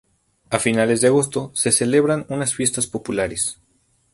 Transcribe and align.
A 0.49 0.57
finales 0.57 0.99
de 0.99 1.09
agosto 1.09 1.51
se 1.53 1.71
celebran 1.71 2.25
unas 2.27 2.55
fiestas 2.55 2.87
populares. 2.87 3.59